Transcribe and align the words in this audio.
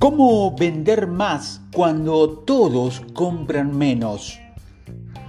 ¿Cómo 0.00 0.56
vender 0.56 1.06
más 1.08 1.60
cuando 1.74 2.30
todos 2.30 3.02
compran 3.12 3.76
menos? 3.76 4.40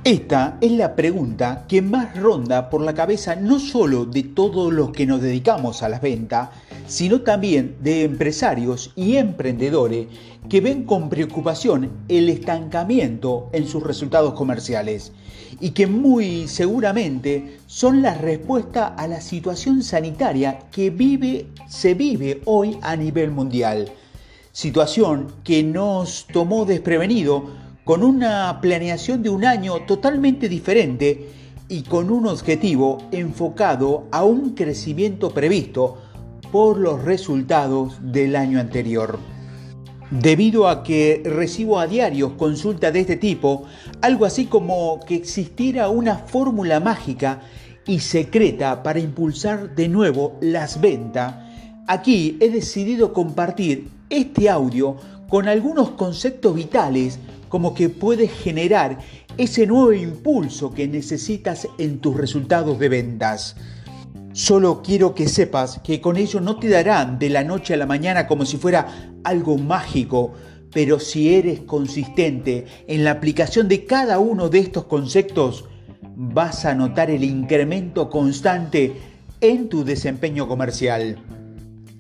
Esta 0.06 0.58
es 0.62 0.72
la 0.72 0.96
pregunta 0.96 1.66
que 1.68 1.82
más 1.82 2.18
ronda 2.18 2.70
por 2.70 2.80
la 2.80 2.94
cabeza 2.94 3.36
no 3.36 3.60
solo 3.60 4.06
de 4.06 4.24
todos 4.24 4.72
los 4.72 4.92
que 4.92 5.06
nos 5.06 5.22
dedicamos 5.22 5.84
a 5.84 5.90
las 5.90 6.02
ventas, 6.02 6.52
sino 6.88 7.20
también 7.20 7.76
de 7.82 8.06
empresarios 8.06 8.94
y 8.96 9.18
emprendedores 9.18 10.08
que 10.48 10.62
ven 10.62 10.86
con 10.86 11.10
preocupación 11.10 11.92
el 12.08 12.30
estancamiento 12.30 13.50
en 13.52 13.68
sus 13.68 13.84
resultados 13.84 14.36
comerciales 14.36 15.12
y 15.60 15.72
que 15.72 15.86
muy 15.86 16.48
seguramente 16.48 17.58
son 17.68 18.02
la 18.02 18.14
respuesta 18.14 18.88
a 18.88 19.06
la 19.10 19.20
situación 19.20 19.84
sanitaria 19.84 20.60
que 20.72 20.92
vive, 20.92 21.48
se 21.68 21.94
vive 21.94 22.42
hoy 22.46 22.78
a 22.82 22.96
nivel 22.96 23.32
mundial 23.32 23.92
situación 24.52 25.28
que 25.44 25.64
nos 25.64 26.28
tomó 26.32 26.66
desprevenido 26.66 27.50
con 27.84 28.04
una 28.04 28.60
planeación 28.62 29.24
de 29.24 29.30
un 29.30 29.46
año 29.46 29.86
totalmente 29.86 30.50
diferente 30.50 31.30
y 31.68 31.84
con 31.84 32.12
un 32.12 32.28
objetivo 32.28 32.98
enfocado 33.12 34.08
a 34.12 34.24
un 34.24 34.56
crecimiento 34.56 35.32
previsto 35.32 35.98
por 36.52 36.78
los 36.78 37.04
resultados 37.04 37.98
del 38.02 38.36
año 38.36 38.60
anterior. 38.60 39.18
Debido 40.12 40.68
a 40.68 40.84
que 40.84 41.22
recibo 41.24 41.80
a 41.80 41.88
diario 41.88 42.36
consultas 42.36 42.92
de 42.92 43.00
este 43.00 43.16
tipo, 43.16 43.64
algo 44.02 44.26
así 44.26 44.46
como 44.46 45.00
que 45.08 45.16
existiera 45.16 45.88
una 45.88 46.18
fórmula 46.18 46.82
mágica 46.82 47.42
y 47.88 48.00
secreta 48.00 48.84
para 48.84 49.00
impulsar 49.00 49.74
de 49.74 49.88
nuevo 49.88 50.38
las 50.42 50.82
ventas, 50.82 51.51
aquí 51.92 52.38
he 52.40 52.50
decidido 52.50 53.12
compartir 53.12 53.90
este 54.10 54.50
audio 54.50 54.96
con 55.28 55.50
algunos 55.50 55.90
conceptos 55.92 56.56
vitales 56.56 57.20
como 57.50 57.74
que 57.74 57.90
puede 57.90 58.30
generar 58.30 58.98
ese 59.38 59.68
nuevo 59.68 59.92
impulso 59.92 60.72
que 60.72 60.88
necesitas 60.88 61.68
en 61.78 62.00
tus 62.00 62.16
resultados 62.16 62.80
de 62.80 62.88
ventas. 62.88 63.58
Solo 64.32 64.82
quiero 64.82 65.14
que 65.14 65.28
sepas 65.28 65.80
que 65.84 66.00
con 66.00 66.16
ello 66.16 66.40
no 66.40 66.56
te 66.58 66.70
darán 66.70 67.20
de 67.20 67.30
la 67.30 67.44
noche 67.44 67.74
a 67.74 67.78
la 67.78 67.86
mañana 67.86 68.26
como 68.26 68.46
si 68.46 68.56
fuera 68.56 69.12
algo 69.26 69.58
mágico, 69.58 70.32
pero 70.72 70.98
si 70.98 71.36
eres 71.36 71.60
consistente 71.60 72.68
en 72.88 73.04
la 73.04 73.12
aplicación 73.12 73.68
de 73.68 73.86
cada 73.86 74.20
uno 74.20 74.48
de 74.48 74.60
estos 74.60 74.86
conceptos, 74.86 75.66
vas 76.16 76.64
a 76.64 76.74
notar 76.74 77.12
el 77.12 77.26
incremento 77.26 78.10
constante 78.10 78.94
en 79.42 79.68
tu 79.68 79.84
desempeño 79.84 80.48
comercial. 80.48 81.18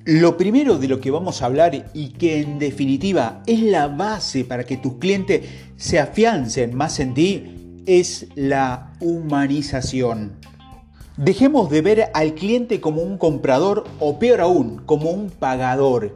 Lo 0.05 0.35
primero 0.35 0.80
de 0.80 0.88
lo 0.88 0.99
que 0.99 1.11
vamos 1.11 1.41
a 1.41 1.45
hablar 1.45 1.91
y 1.94 2.09
que 2.09 2.41
en 2.41 2.57
definitiva 2.57 3.44
es 3.45 3.61
la 3.61 3.88
base 3.88 4.44
para 4.44 4.63
que 4.63 4.77
tus 4.77 4.95
clientes 4.95 5.41
se 5.77 5.99
afiancen 5.99 6.75
más 6.75 6.99
en 6.99 7.13
ti 7.13 7.83
es 7.85 8.25
la 8.33 8.94
humanización. 8.99 10.31
Dejemos 11.17 11.69
de 11.69 11.81
ver 11.81 12.09
al 12.16 12.33
cliente 12.33 12.81
como 12.81 13.03
un 13.03 13.19
comprador 13.19 13.83
o 13.99 14.17
peor 14.17 14.41
aún, 14.41 14.81
como 14.88 15.11
un 15.11 15.29
pagador. 15.29 16.16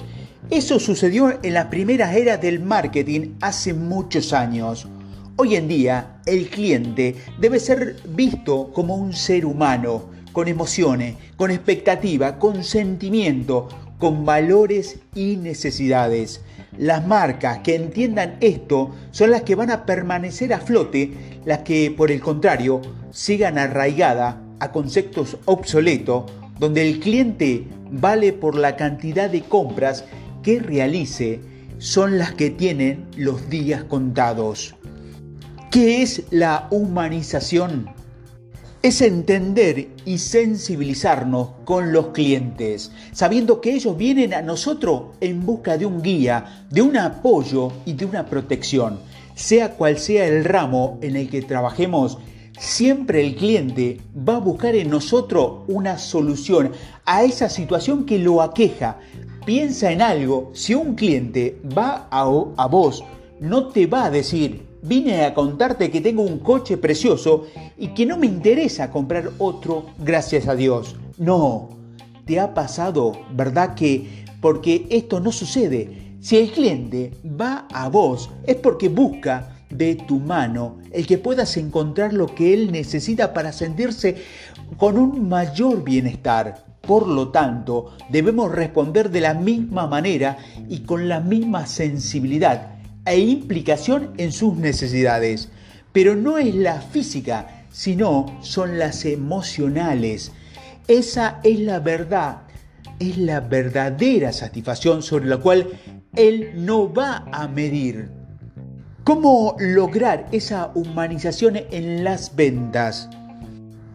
Eso 0.50 0.80
sucedió 0.80 1.38
en 1.44 1.54
las 1.54 1.66
primeras 1.66 2.16
eras 2.16 2.42
del 2.42 2.62
marketing 2.62 3.36
hace 3.40 3.76
muchos 3.76 4.34
años. 4.34 4.88
Hoy 5.36 5.58
en 5.58 5.68
día 5.68 6.22
el 6.26 6.50
cliente 6.50 7.18
debe 7.40 7.60
ser 7.60 7.98
visto 8.08 8.72
como 8.74 8.96
un 8.96 9.14
ser 9.14 9.46
humano 9.46 10.15
con 10.36 10.50
emociones, 10.50 11.16
con 11.38 11.50
expectativa, 11.50 12.40
con 12.40 12.66
sentimiento, 12.66 13.70
con 13.98 14.26
valores 14.26 15.00
y 15.16 15.38
necesidades. 15.38 16.42
Las 16.78 17.08
marcas 17.08 17.60
que 17.60 17.76
entiendan 17.76 18.36
esto 18.42 18.94
son 19.12 19.32
las 19.32 19.44
que 19.44 19.56
van 19.56 19.72
a 19.72 19.86
permanecer 19.86 20.54
a 20.54 20.60
flote, 20.60 21.14
las 21.46 21.60
que 21.60 21.90
por 21.90 22.12
el 22.12 22.20
contrario 22.20 22.82
sigan 23.12 23.58
arraigadas 23.58 24.36
a 24.60 24.74
conceptos 24.74 25.38
obsoletos, 25.46 26.26
donde 26.60 26.86
el 26.86 27.00
cliente 27.00 27.66
vale 27.90 28.34
por 28.34 28.56
la 28.56 28.76
cantidad 28.76 29.30
de 29.30 29.42
compras 29.42 30.04
que 30.44 30.60
realice, 30.60 31.40
son 31.78 32.18
las 32.18 32.34
que 32.34 32.50
tienen 32.50 33.06
los 33.16 33.50
días 33.50 33.86
contados. 33.86 34.76
¿Qué 35.72 36.02
es 36.02 36.24
la 36.30 36.68
humanización? 36.72 37.95
Es 38.86 39.02
entender 39.02 39.88
y 40.06 40.20
sensibilizarnos 40.20 41.50
con 41.66 41.92
los 41.92 42.10
clientes, 42.10 42.92
sabiendo 43.14 43.60
que 43.60 43.74
ellos 43.74 43.98
vienen 43.98 44.32
a 44.36 44.44
nosotros 44.44 45.06
en 45.22 45.44
busca 45.44 45.76
de 45.76 45.88
un 45.88 46.04
guía, 46.04 46.68
de 46.70 46.84
un 46.84 46.96
apoyo 46.96 47.72
y 47.88 47.94
de 47.94 48.06
una 48.06 48.28
protección. 48.28 49.00
Sea 49.34 49.72
cual 49.72 49.98
sea 49.98 50.28
el 50.28 50.46
ramo 50.46 51.00
en 51.02 51.16
el 51.16 51.32
que 51.32 51.42
trabajemos, 51.42 52.20
siempre 52.60 53.26
el 53.26 53.36
cliente 53.36 54.02
va 54.16 54.36
a 54.36 54.40
buscar 54.40 54.76
en 54.76 54.92
nosotros 54.92 55.64
una 55.68 55.98
solución 55.98 56.72
a 57.06 57.24
esa 57.24 57.50
situación 57.50 58.06
que 58.06 58.20
lo 58.20 58.44
aqueja. 58.44 59.00
Piensa 59.48 59.92
en 59.92 60.04
algo, 60.04 60.52
si 60.54 60.76
un 60.76 60.94
cliente 60.94 61.60
va 61.76 62.08
a, 62.12 62.22
a 62.22 62.68
vos, 62.68 63.04
no 63.40 63.70
te 63.70 63.88
va 63.88 64.06
a 64.06 64.12
decir, 64.12 64.75
vine 64.88 65.26
a 65.26 65.34
contarte 65.34 65.90
que 65.90 66.02
tengo 66.02 66.22
un 66.22 66.40
coche 66.40 66.78
precioso 66.78 67.48
y 67.78 67.90
que 67.90 68.06
no 68.06 68.18
me 68.18 68.28
interesa 68.28 68.92
comprar 68.92 69.32
otro 69.40 69.88
gracias 69.98 70.48
a 70.48 70.56
Dios. 70.56 70.96
No, 71.18 71.70
te 72.26 72.40
ha 72.40 72.54
pasado, 72.54 73.14
¿verdad 73.34 73.74
que? 73.74 74.26
Porque 74.42 74.86
esto 74.92 75.20
no 75.20 75.32
sucede. 75.32 76.18
Si 76.20 76.38
el 76.38 76.52
cliente 76.52 77.12
va 77.26 77.68
a 77.74 77.90
vos 77.90 78.30
es 78.46 78.56
porque 78.58 78.90
busca 78.90 79.58
de 79.70 79.96
tu 79.96 80.20
mano 80.20 80.78
el 80.92 81.08
que 81.08 81.18
puedas 81.18 81.58
encontrar 81.58 82.14
lo 82.14 82.28
que 82.28 82.54
él 82.54 82.72
necesita 82.72 83.34
para 83.34 83.52
sentirse 83.52 84.16
con 84.78 84.98
un 84.98 85.28
mayor 85.28 85.84
bienestar. 85.84 86.64
Por 86.82 87.08
lo 87.08 87.30
tanto, 87.30 87.94
debemos 88.10 88.52
responder 88.52 89.10
de 89.10 89.22
la 89.22 89.34
misma 89.34 89.88
manera 89.88 90.38
y 90.70 90.82
con 90.82 91.10
la 91.10 91.20
misma 91.20 91.66
sensibilidad 91.66 92.75
e 93.06 93.20
implicación 93.20 94.14
en 94.18 94.32
sus 94.32 94.56
necesidades. 94.58 95.50
Pero 95.92 96.16
no 96.16 96.38
es 96.38 96.54
la 96.56 96.82
física, 96.82 97.66
sino 97.72 98.26
son 98.42 98.80
las 98.80 99.06
emocionales. 99.06 100.32
Esa 100.88 101.40
es 101.44 101.60
la 101.60 101.80
verdad, 101.80 102.44
es 103.00 103.18
la 103.18 103.40
verdadera 103.40 104.32
satisfacción 104.32 105.02
sobre 105.02 105.26
la 105.26 105.38
cual 105.38 105.68
él 106.16 106.52
no 106.56 106.94
va 106.94 107.26
a 107.32 107.48
medir. 107.48 108.10
¿Cómo 109.04 109.56
lograr 109.60 110.28
esa 110.32 110.72
humanización 110.74 111.58
en 111.72 112.04
las 112.04 112.36
ventas? 112.36 113.10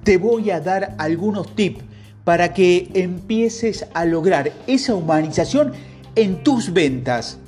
Te 0.05 0.17
voy 0.17 0.51
a 0.51 0.61
dar 0.61 0.95
algunos 0.99 1.55
tips 1.57 1.83
para 2.25 2.55
que 2.55 2.89
empieces 2.95 3.87
a 3.93 4.05
lograr 4.05 4.53
esa 4.67 4.95
humanización 4.95 5.73
en 6.15 6.43
tus 6.43 6.73
ventas. 6.73 7.39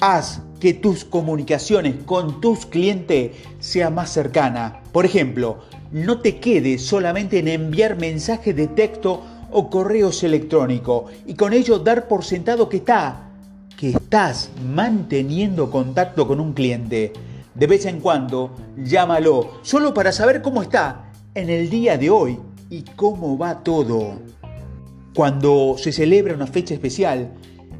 Haz 0.00 0.42
que 0.60 0.74
tus 0.74 1.04
comunicaciones 1.04 1.94
con 2.04 2.40
tus 2.40 2.66
clientes 2.66 3.32
sea 3.60 3.90
más 3.90 4.10
cercana. 4.10 4.80
Por 4.92 5.06
ejemplo, 5.06 5.58
no 5.92 6.20
te 6.20 6.38
quedes 6.38 6.84
solamente 6.84 7.38
en 7.38 7.48
enviar 7.48 7.96
mensajes 7.96 8.54
de 8.54 8.66
texto 8.66 9.22
o 9.50 9.70
correos 9.70 10.22
electrónicos 10.24 11.10
y 11.26 11.34
con 11.34 11.52
ello 11.52 11.78
dar 11.78 12.08
por 12.08 12.24
sentado 12.24 12.68
que 12.68 12.78
está, 12.78 13.30
que 13.76 13.90
estás 13.90 14.50
manteniendo 14.74 15.70
contacto 15.70 16.26
con 16.26 16.40
un 16.40 16.52
cliente. 16.52 17.12
De 17.54 17.66
vez 17.66 17.86
en 17.86 18.00
cuando, 18.00 18.54
llámalo 18.76 19.60
solo 19.62 19.94
para 19.94 20.12
saber 20.12 20.42
cómo 20.42 20.62
está 20.62 21.12
en 21.34 21.50
el 21.50 21.70
día 21.70 21.96
de 21.96 22.10
hoy 22.10 22.38
y 22.70 22.82
cómo 22.82 23.38
va 23.38 23.62
todo. 23.62 24.18
Cuando 25.14 25.76
se 25.78 25.92
celebra 25.92 26.34
una 26.34 26.46
fecha 26.46 26.74
especial, 26.74 27.32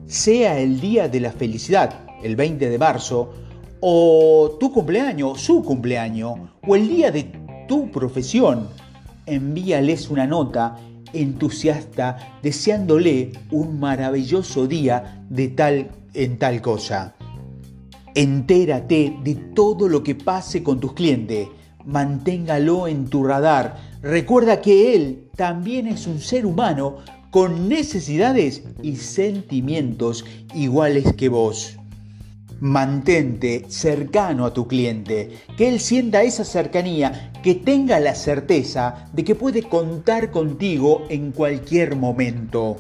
sea 0.06 0.58
el 0.58 0.80
día 0.80 1.08
de 1.08 1.20
la 1.20 1.30
felicidad 1.30 2.07
el 2.22 2.36
20 2.36 2.68
de 2.68 2.78
marzo, 2.78 3.32
o 3.80 4.56
tu 4.58 4.72
cumpleaños, 4.72 5.40
su 5.40 5.62
cumpleaños, 5.62 6.34
o 6.66 6.76
el 6.76 6.88
día 6.88 7.10
de 7.10 7.30
tu 7.68 7.90
profesión, 7.90 8.68
envíales 9.26 10.10
una 10.10 10.26
nota 10.26 10.76
entusiasta 11.12 12.38
deseándole 12.42 13.32
un 13.50 13.78
maravilloso 13.78 14.66
día 14.66 15.24
de 15.28 15.48
tal 15.48 15.90
en 16.14 16.38
tal 16.38 16.60
cosa. 16.60 17.14
Entérate 18.14 19.16
de 19.22 19.34
todo 19.54 19.88
lo 19.88 20.02
que 20.02 20.14
pase 20.14 20.62
con 20.62 20.80
tus 20.80 20.92
clientes. 20.94 21.48
Manténgalo 21.84 22.88
en 22.88 23.08
tu 23.08 23.24
radar. 23.24 23.76
Recuerda 24.02 24.60
que 24.60 24.94
él 24.94 25.28
también 25.36 25.86
es 25.86 26.06
un 26.06 26.20
ser 26.20 26.44
humano 26.44 26.96
con 27.30 27.68
necesidades 27.68 28.64
y 28.82 28.96
sentimientos 28.96 30.24
iguales 30.54 31.12
que 31.14 31.28
vos. 31.28 31.77
Mantente 32.60 33.66
cercano 33.68 34.44
a 34.44 34.52
tu 34.52 34.66
cliente, 34.66 35.30
que 35.56 35.68
él 35.68 35.78
sienta 35.78 36.22
esa 36.22 36.44
cercanía, 36.44 37.32
que 37.42 37.54
tenga 37.54 38.00
la 38.00 38.14
certeza 38.14 39.06
de 39.12 39.22
que 39.22 39.36
puede 39.36 39.62
contar 39.62 40.32
contigo 40.32 41.04
en 41.08 41.30
cualquier 41.30 41.94
momento. 41.94 42.76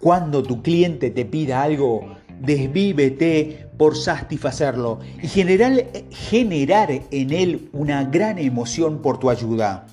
Cuando 0.00 0.42
tu 0.42 0.62
cliente 0.62 1.10
te 1.10 1.24
pida 1.24 1.62
algo, 1.62 2.16
desvívete 2.40 3.68
por 3.76 3.96
satisfacerlo 3.96 4.98
y 5.22 5.28
generar, 5.28 5.86
generar 6.10 6.90
en 6.90 7.32
él 7.32 7.68
una 7.72 8.02
gran 8.04 8.38
emoción 8.38 9.00
por 9.00 9.18
tu 9.18 9.30
ayuda. 9.30 9.86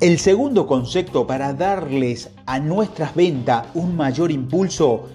El 0.00 0.18
segundo 0.18 0.66
concepto 0.66 1.28
para 1.28 1.54
darles 1.54 2.30
a 2.46 2.58
nuestras 2.58 3.14
ventas 3.14 3.68
un 3.74 3.96
mayor 3.96 4.32
impulso 4.32 5.08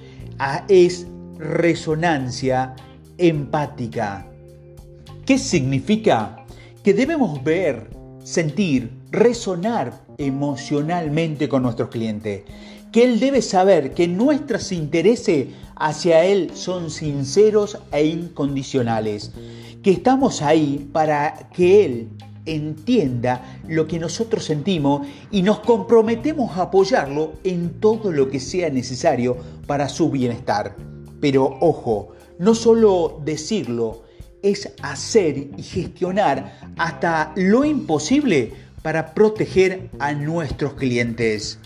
es 0.69 1.06
resonancia 1.38 2.75
empática. 3.18 4.28
¿Qué 5.25 5.38
significa? 5.38 6.45
Que 6.84 6.94
debemos 6.94 7.44
ver, 7.44 7.89
sentir, 8.24 8.92
resonar 9.12 10.06
emocionalmente 10.18 11.50
con 11.50 11.63
nuestros 11.63 11.89
clientes. 11.89 12.44
Que 12.92 13.04
él 13.04 13.19
debe 13.19 13.42
saber 13.42 13.94
que 13.94 14.07
nuestros 14.07 14.72
intereses 14.72 15.48
hacia 15.75 16.24
él 16.24 16.51
son 16.54 16.89
sinceros 16.89 17.78
e 17.92 18.06
incondicionales. 18.06 19.31
Que 19.83 19.92
estamos 19.92 20.42
ahí 20.42 20.90
para 20.92 21.50
que 21.54 21.86
él 21.86 22.10
entienda 22.45 23.60
lo 23.68 23.88
que 23.88 24.00
nosotros 24.00 24.45
sentimos 24.45 25.06
y 25.31 25.42
nos 25.42 25.60
comprometemos 25.60 26.57
a 26.57 26.63
apoyarlo 26.63 27.33
en 27.44 27.80
todo 27.80 28.12
lo 28.12 28.30
que 28.30 28.40
sea 28.40 28.69
necesario 28.69 29.38
para 29.68 29.90
su 29.90 30.10
bienestar. 30.10 30.96
Pero 31.19 31.58
ojo, 31.62 32.14
no 32.40 32.54
solo 32.54 33.22
decirlo, 33.24 34.04
es 34.42 34.72
hacer 34.81 35.50
y 35.58 35.64
gestionar 35.64 36.60
hasta 36.78 37.34
lo 37.36 37.66
imposible 37.66 38.54
para 38.81 39.14
proteger 39.14 39.90
a 40.00 40.14
nuestros 40.14 40.74
clientes. 40.74 41.60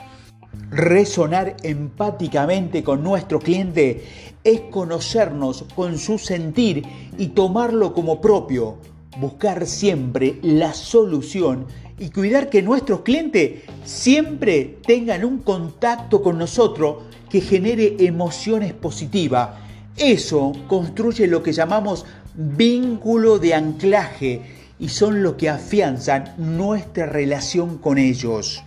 Resonar 0.70 1.58
empáticamente 1.64 2.84
con 2.84 3.04
nuestro 3.04 3.40
cliente 3.40 4.04
es 4.44 4.62
conocernos 4.72 5.66
con 5.76 5.98
su 5.98 6.18
sentir 6.18 6.84
y 7.18 7.28
tomarlo 7.28 7.94
como 7.94 8.22
propio, 8.22 8.78
buscar 9.20 9.66
siempre 9.68 10.40
la 10.42 10.74
solución 10.74 11.68
y 12.00 12.10
cuidar 12.10 12.50
que 12.50 12.62
nuestros 12.62 13.02
clientes 13.02 13.64
siempre 13.86 14.80
tengan 14.86 15.24
un 15.24 15.40
contacto 15.40 16.22
con 16.22 16.38
nosotros 16.38 17.04
que 17.32 17.42
genere 17.42 17.96
emociones 18.00 18.74
positivas. 18.74 19.52
Eso 19.98 20.52
construye 20.68 21.28
lo 21.28 21.42
que 21.42 21.54
llamamos 21.54 22.06
vínculo 22.34 23.40
de 23.40 23.54
anclaje 23.54 24.42
y 24.80 24.90
son 24.90 25.24
lo 25.24 25.38
que 25.38 25.50
afianzan 25.50 26.34
nuestra 26.38 27.06
relación 27.06 27.78
con 27.78 27.98
ellos. 27.98 28.64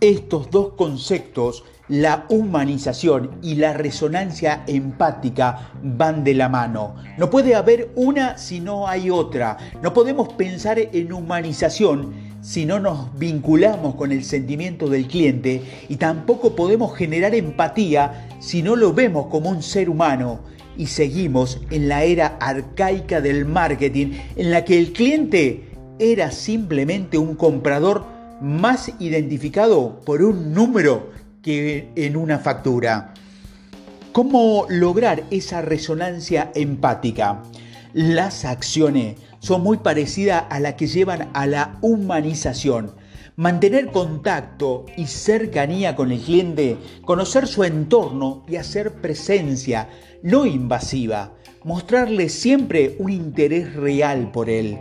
Estos 0.00 0.50
dos 0.50 0.72
conceptos 0.74 1.64
la 1.88 2.24
humanización 2.30 3.38
y 3.42 3.56
la 3.56 3.74
resonancia 3.74 4.64
empática 4.66 5.70
van 5.82 6.24
de 6.24 6.34
la 6.34 6.48
mano. 6.48 6.96
No 7.18 7.28
puede 7.28 7.54
haber 7.54 7.90
una 7.94 8.38
si 8.38 8.60
no 8.60 8.88
hay 8.88 9.10
otra. 9.10 9.58
No 9.82 9.92
podemos 9.92 10.32
pensar 10.32 10.78
en 10.78 11.12
humanización 11.12 12.33
si 12.44 12.66
no 12.66 12.78
nos 12.78 13.18
vinculamos 13.18 13.94
con 13.94 14.12
el 14.12 14.22
sentimiento 14.22 14.90
del 14.90 15.08
cliente 15.08 15.62
y 15.88 15.96
tampoco 15.96 16.54
podemos 16.54 16.94
generar 16.94 17.34
empatía 17.34 18.28
si 18.38 18.62
no 18.62 18.76
lo 18.76 18.92
vemos 18.92 19.28
como 19.28 19.48
un 19.48 19.62
ser 19.62 19.88
humano 19.88 20.40
y 20.76 20.88
seguimos 20.88 21.58
en 21.70 21.88
la 21.88 22.04
era 22.04 22.36
arcaica 22.40 23.22
del 23.22 23.46
marketing 23.46 24.18
en 24.36 24.50
la 24.50 24.62
que 24.62 24.78
el 24.78 24.92
cliente 24.92 25.70
era 25.98 26.30
simplemente 26.30 27.16
un 27.16 27.34
comprador 27.34 28.04
más 28.42 28.92
identificado 28.98 30.02
por 30.04 30.22
un 30.22 30.52
número 30.52 31.12
que 31.40 31.88
en 31.96 32.14
una 32.14 32.38
factura. 32.38 33.14
¿Cómo 34.12 34.66
lograr 34.68 35.24
esa 35.30 35.62
resonancia 35.62 36.52
empática? 36.54 37.42
Las 37.94 38.44
acciones 38.44 39.16
son 39.38 39.62
muy 39.62 39.76
parecidas 39.76 40.44
a 40.50 40.58
las 40.58 40.74
que 40.74 40.88
llevan 40.88 41.30
a 41.32 41.46
la 41.46 41.78
humanización. 41.80 42.90
Mantener 43.36 43.92
contacto 43.92 44.84
y 44.96 45.06
cercanía 45.06 45.94
con 45.94 46.10
el 46.10 46.20
cliente, 46.20 46.76
conocer 47.04 47.46
su 47.46 47.62
entorno 47.62 48.44
y 48.48 48.56
hacer 48.56 48.94
presencia 48.94 49.88
no 50.24 50.44
invasiva, 50.44 51.34
mostrarle 51.62 52.28
siempre 52.28 52.96
un 52.98 53.12
interés 53.12 53.74
real 53.74 54.32
por 54.32 54.50
él 54.50 54.76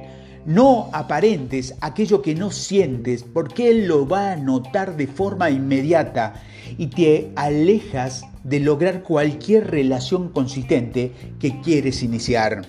no 0.46 0.90
aparentes 0.92 1.76
aquello 1.80 2.22
que 2.22 2.36
no 2.36 2.52
sientes, 2.52 3.24
porque 3.24 3.70
Él 3.70 3.88
lo 3.88 4.06
va 4.06 4.34
a 4.34 4.36
notar 4.36 4.98
de 4.98 5.08
forma 5.08 5.50
inmediata 5.50 6.34
y 6.78 6.88
te 6.88 7.32
alejas 7.36 8.26
de 8.44 8.60
lograr 8.60 9.04
cualquier 9.04 9.72
relación 9.72 10.30
consistente 10.30 11.14
que 11.40 11.62
quieres 11.62 12.04
iniciar. 12.04 12.64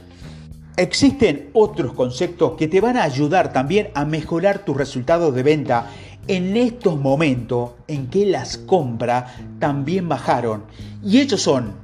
Existen 0.77 1.51
otros 1.53 1.93
conceptos 1.93 2.55
que 2.59 2.67
te 2.67 2.81
van 2.81 2.97
a 2.97 3.05
ayudar 3.05 3.53
también 3.53 3.91
a 3.95 4.05
mejorar 4.05 4.65
tus 4.65 4.77
resultados 4.77 5.33
de 5.33 5.45
venta 5.45 5.89
en 6.27 6.57
estos 6.57 6.99
momentos 6.99 7.73
en 7.87 8.09
que 8.09 8.27
las 8.27 8.59
compras 8.59 9.35
también 9.61 10.09
bajaron. 10.09 10.65
Y 11.03 11.21
ellos 11.21 11.43
son 11.43 11.75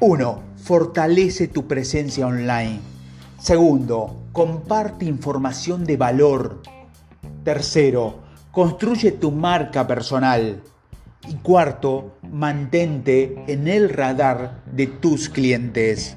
1. 0.00 0.42
Fortalece 0.56 1.46
tu 1.46 1.68
presencia 1.68 2.26
online. 2.26 2.80
Segundo, 3.38 4.24
comparte 4.32 5.04
información 5.04 5.84
de 5.84 5.96
valor. 5.96 6.60
Tercero, 7.44 8.18
construye 8.50 9.12
tu 9.12 9.30
marca 9.30 9.86
personal. 9.86 10.60
Y 11.28 11.34
cuarto, 11.34 12.16
mantente 12.22 13.44
en 13.46 13.68
el 13.68 13.90
radar 13.90 14.64
de 14.66 14.88
tus 14.88 15.28
clientes. 15.28 16.16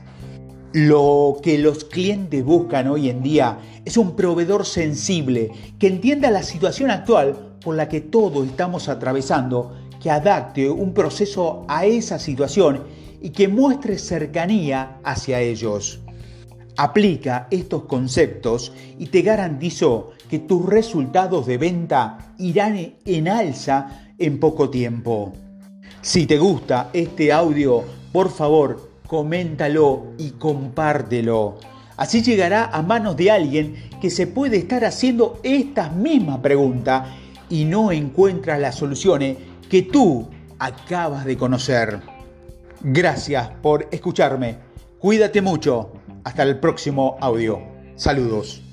Lo 0.76 1.38
que 1.42 1.58
los 1.58 1.86
clientes 1.86 2.44
buscan 2.44 2.90
hoy 2.90 3.10
en 3.10 3.24
día 3.24 3.60
es 3.86 3.96
un 3.96 4.14
proveedor 4.14 4.66
sensible 4.66 5.50
que 5.80 5.88
entienda 5.88 6.30
la 6.32 6.44
situación 6.44 6.92
actual 6.92 7.56
por 7.64 7.78
la 7.78 7.88
que 7.88 8.02
todos 8.02 8.46
estamos 8.46 8.90
atravesando, 8.90 9.74
que 10.04 10.12
adapte 10.12 10.70
un 10.70 10.94
proceso 10.94 11.64
a 11.70 11.86
esa 11.86 12.20
situación 12.20 12.84
y 13.22 13.30
que 13.30 13.48
muestre 13.48 13.98
cercanía 13.98 15.00
hacia 15.06 15.40
ellos. 15.40 16.02
Aplica 16.76 17.48
estos 17.52 17.86
conceptos 17.86 18.74
y 19.00 19.06
te 19.06 19.22
garantizo 19.22 20.12
que 20.30 20.40
tus 20.40 20.66
resultados 20.66 21.46
de 21.46 21.58
venta 21.58 22.34
irán 22.38 22.96
en 23.06 23.30
alza 23.30 24.10
en 24.18 24.42
poco 24.42 24.70
tiempo. 24.70 25.32
Si 26.02 26.26
te 26.26 26.38
gusta 26.38 26.90
este 26.92 27.32
audio, 27.32 27.86
por 28.12 28.30
favor, 28.30 28.85
coméntalo 29.08 30.14
y 30.18 30.32
compártelo. 30.32 31.58
Así 31.98 32.22
llegará 32.22 32.66
a 32.66 32.82
manos 32.82 33.16
de 33.16 33.32
alguien 33.32 33.76
que 34.02 34.10
se 34.10 34.28
puede 34.28 34.58
estar 34.58 34.84
haciendo 34.84 35.40
esta 35.44 35.90
misma 35.90 36.42
pregunta 36.42 37.16
y 37.50 37.66
no 37.66 37.92
encuentra 37.92 38.58
las 38.58 38.76
soluciones 38.76 39.38
que 39.70 39.84
tú 39.84 40.28
acabas 40.60 41.26
de 41.26 41.38
conocer. 41.38 42.00
Gracias 42.82 43.50
por 43.62 43.88
escucharme. 43.92 44.58
Cuídate 45.00 45.42
mucho. 45.42 45.92
Hasta 46.24 46.44
el 46.44 46.60
próximo 46.60 47.18
audio. 47.22 47.62
Saludos. 47.96 48.65